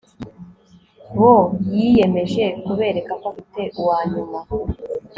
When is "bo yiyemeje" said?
1.17-2.43